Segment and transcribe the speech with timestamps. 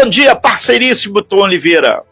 [0.00, 2.04] bom dia, parceiríssimo Tom Oliveira.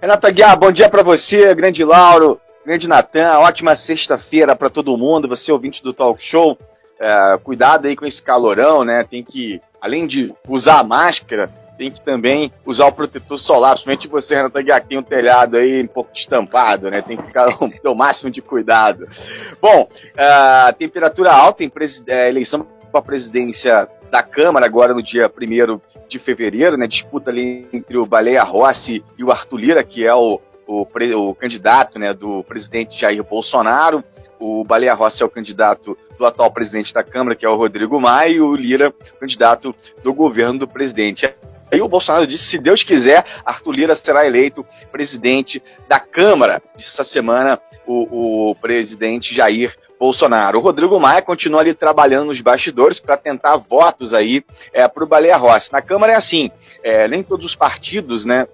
[0.00, 5.26] Renata Guiar, bom dia para você, grande Lauro, grande Natan, ótima sexta-feira para todo mundo,
[5.26, 6.56] você ouvinte do Talk Show.
[7.00, 9.02] É, cuidado aí com esse calorão, né?
[9.02, 14.06] Tem que, além de usar a máscara, tem que também usar o protetor solar, principalmente
[14.06, 17.02] você, Renata Guiar, que tem um telhado aí um pouco estampado, né?
[17.02, 19.08] Tem que ficar, o máximo de cuidado.
[19.60, 21.72] Bom, uh, temperatura alta em
[22.06, 26.86] é, eleição para a presidência da Câmara agora no dia 1 de fevereiro, né?
[26.86, 30.86] Disputa ali entre o Baleia Rossi e o Arthur Lira, que é o, o,
[31.16, 34.04] o candidato né, do presidente Jair Bolsonaro.
[34.38, 38.00] O Baleia Rossi é o candidato do atual presidente da Câmara, que é o Rodrigo
[38.00, 41.34] Maia, e o Lira, candidato do governo do presidente.
[41.74, 46.62] Aí o Bolsonaro disse: se Deus quiser, Arthur Lira será eleito presidente da Câmara.
[46.76, 50.58] Disse essa semana o, o presidente Jair Bolsonaro.
[50.58, 55.06] O Rodrigo Maia continua ali trabalhando nos bastidores para tentar votos aí é, para o
[55.06, 55.72] Baleia Rossi.
[55.72, 56.50] Na Câmara é assim,
[56.82, 58.46] é, nem todos os partidos, né,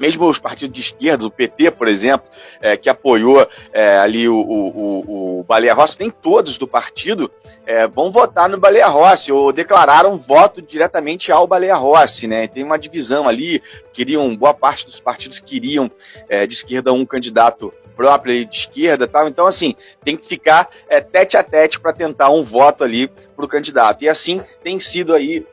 [0.00, 2.26] mesmo os partidos de esquerda, o PT, por exemplo,
[2.60, 7.30] é, que apoiou é, ali o, o, o, Baleia Rossi, nem todos do partido
[7.66, 12.46] é, vão votar no Baleia Rossi ou declararam voto diretamente ao Baleia Rossi, né?
[12.48, 15.90] Tem uma divisão ali, queriam, boa parte dos partidos queriam
[16.28, 19.28] é, de esquerda um candidato próprio de esquerda tal.
[19.28, 23.44] Então, assim, tem que ficar é, tete a tete para tentar um voto ali para
[23.44, 24.02] o candidato.
[24.02, 25.46] E assim tem sido aí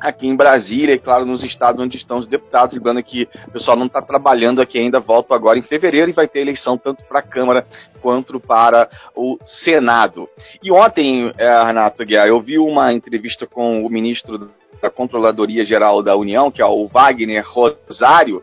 [0.00, 2.74] aqui em Brasília e, claro, nos estados onde estão os deputados.
[2.74, 6.26] Lembrando que o pessoal não está trabalhando aqui ainda, volta agora em fevereiro e vai
[6.26, 7.66] ter eleição tanto para a Câmara
[8.00, 10.28] quanto para o Senado.
[10.62, 16.02] E ontem, é, Renato Guiar, eu vi uma entrevista com o ministro da Controladoria Geral
[16.02, 18.42] da União, que é o Wagner Rosário,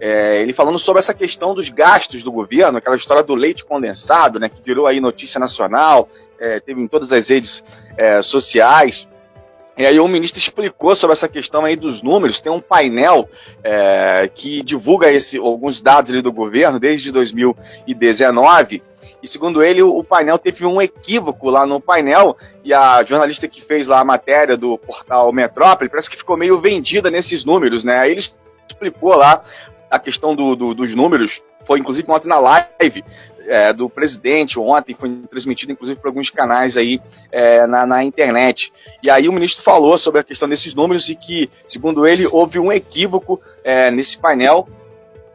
[0.00, 4.38] é, ele falando sobre essa questão dos gastos do governo, aquela história do leite condensado,
[4.38, 7.64] né, que virou aí notícia nacional, é, teve em todas as redes
[7.96, 9.08] é, sociais.
[9.78, 12.40] E aí o ministro explicou sobre essa questão aí dos números.
[12.40, 13.28] Tem um painel
[13.62, 18.82] é, que divulga esse, alguns dados ali do governo desde 2019.
[19.22, 23.62] E segundo ele, o painel teve um equívoco lá no painel e a jornalista que
[23.62, 28.00] fez lá a matéria do portal Metrópole parece que ficou meio vendida nesses números, né?
[28.00, 28.20] Aí ele
[28.68, 29.42] explicou lá
[29.88, 31.40] a questão do, do, dos números.
[31.68, 33.04] Foi inclusive ontem na live
[33.46, 36.98] é, do presidente ontem, foi transmitido inclusive por alguns canais aí
[37.30, 38.72] é, na, na, internet.
[39.02, 42.58] E aí o ministro falou sobre a questão desses números e que, segundo ele, houve
[42.58, 44.66] um equívoco é, nesse painel.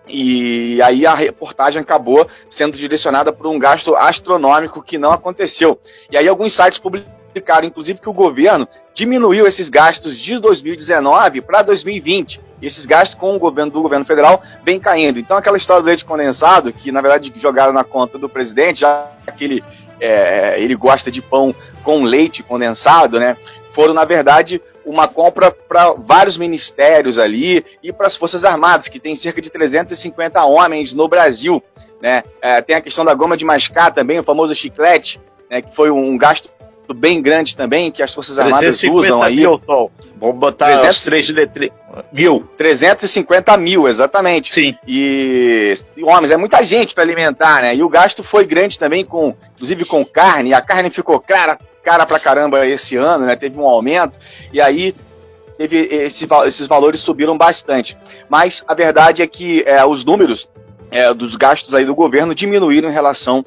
[0.08, 5.80] E aí a reportagem acabou sendo direcionada por um gasto astronômico que não aconteceu.
[6.10, 7.22] E aí alguns sites publicaram,
[7.64, 13.40] inclusive, que o governo diminuiu esses gastos de 2019 para 2020 esses gastos com o
[13.40, 15.20] governo do governo federal vem caindo.
[15.20, 19.10] Então aquela história do leite condensado, que na verdade jogaram na conta do presidente, já
[19.36, 19.64] que ele,
[20.00, 23.36] é, ele gosta de pão com leite condensado, né?
[23.74, 29.00] Foram, na verdade, uma compra para vários ministérios ali e para as Forças Armadas, que
[29.00, 31.62] tem cerca de 350 homens no Brasil.
[32.00, 32.24] Né?
[32.40, 35.20] É, tem a questão da goma de mascar também, o famoso chiclete,
[35.50, 36.50] né, que foi um gasto
[36.94, 39.38] bem grande também, que as Forças Armadas usam aí.
[39.38, 39.90] Mil, Tom.
[40.18, 41.74] Vamos botar 300, os três letrinhas.
[42.12, 42.48] Mil.
[42.58, 44.52] 350 mil, exatamente.
[44.52, 44.76] Sim.
[44.88, 47.76] E, homens, é muita gente para alimentar, né?
[47.76, 50.54] E o gasto foi grande também, com, inclusive com carne.
[50.54, 53.36] A carne ficou cara, cara pra caramba esse ano, né?
[53.36, 54.18] Teve um aumento.
[54.52, 54.96] E aí
[55.58, 57.98] teve esse, esses valores subiram bastante.
[58.28, 60.50] Mas a verdade é que é, os números
[60.92, 63.46] é, dos gastos aí do governo diminuíram em relação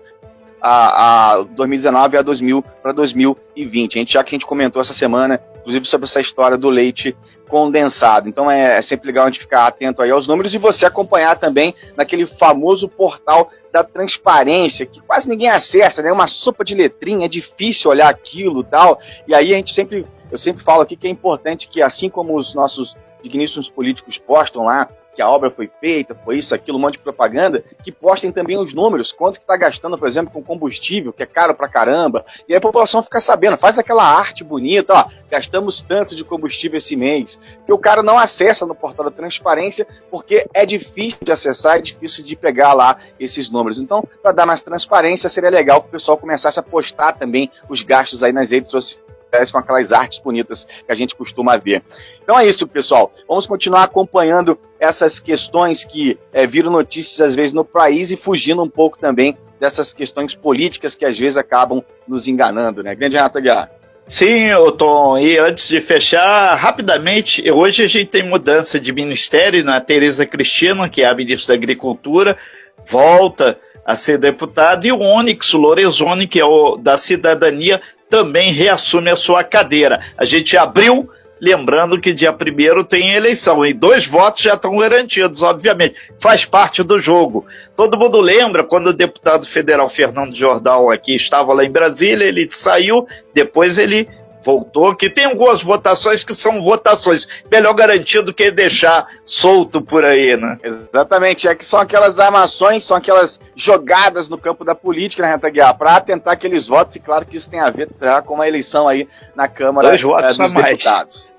[0.66, 3.94] a, a 2019 a 2000 para 2020.
[3.94, 7.16] A gente já que a gente comentou essa semana, inclusive sobre essa história do leite
[7.48, 8.28] condensado.
[8.28, 11.36] Então é, é sempre legal a gente ficar atento aí aos números e você acompanhar
[11.36, 16.10] também naquele famoso portal da transparência, que quase ninguém acessa, né?
[16.10, 18.98] Uma sopa de letrinha, é difícil olhar aquilo tal.
[19.28, 22.36] E aí a gente sempre, eu sempre falo aqui que é importante que, assim como
[22.36, 26.80] os nossos digníssimos políticos postam lá, que a obra foi feita, foi isso, aquilo, um
[26.80, 30.42] monte de propaganda, que postem também os números, quanto que está gastando, por exemplo, com
[30.42, 34.44] combustível, que é caro pra caramba, e aí a população fica sabendo, faz aquela arte
[34.44, 39.06] bonita, ó, gastamos tanto de combustível esse mês, que o cara não acessa no portal
[39.06, 43.78] da transparência, porque é difícil de acessar, é difícil de pegar lá esses números.
[43.78, 47.82] Então, para dar mais transparência, seria legal que o pessoal começasse a postar também os
[47.82, 49.06] gastos aí nas redes sociais
[49.50, 51.82] com aquelas artes bonitas que a gente costuma ver.
[52.22, 53.10] Então é isso, pessoal.
[53.28, 58.62] Vamos continuar acompanhando essas questões que é, viram notícias às vezes no país e fugindo
[58.62, 62.94] um pouco também dessas questões políticas que às vezes acabam nos enganando, né?
[62.94, 63.70] Grande Renato Guiar.
[64.04, 69.72] Sim, Tom, e antes de fechar, rapidamente, hoje a gente tem mudança de ministério, na
[69.72, 69.80] né?
[69.80, 72.38] Tereza Cristina, que é a ministra da Agricultura,
[72.86, 79.10] volta a ser deputada, e o Onyx Lorenzoni, que é o da Cidadania, também reassume
[79.10, 80.00] a sua cadeira.
[80.16, 85.42] A gente abriu Lembrando que dia primeiro tem eleição e dois votos já estão garantidos,
[85.42, 85.94] obviamente.
[86.18, 87.44] Faz parte do jogo.
[87.74, 92.48] Todo mundo lembra quando o deputado federal Fernando Jordão aqui estava lá em Brasília, ele
[92.48, 94.08] saiu, depois ele
[94.46, 97.26] voltou, que tem algumas votações que são votações.
[97.50, 100.56] Melhor garantido que deixar solto por aí, né?
[100.62, 105.50] Exatamente, é que são aquelas armações, são aquelas jogadas no campo da política, né, Renta
[105.50, 108.46] Guiar, para tentar aqueles votos, e claro que isso tem a ver tá, com a
[108.46, 111.35] eleição aí na Câmara Dois votos é, dos Deputados.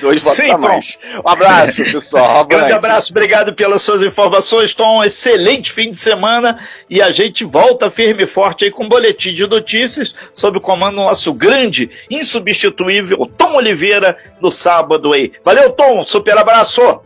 [0.00, 0.98] Dois votos Sim, a mais.
[1.24, 2.44] Um abraço, pessoal.
[2.44, 4.74] Um grande abraço, obrigado pelas suas informações.
[4.74, 8.84] Tom, um excelente fim de semana e a gente volta firme e forte aí com
[8.84, 15.12] um boletim de notícias sob o comando do nosso grande, insubstituível Tom Oliveira no sábado
[15.12, 15.32] aí.
[15.44, 17.00] Valeu, Tom, super abraço.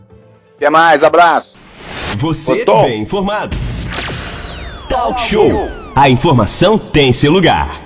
[0.57, 1.57] Até mais, abraço.
[2.17, 3.55] Você Ô, bem informado.
[4.89, 5.69] Talk Show.
[5.95, 7.80] A informação tem seu lugar.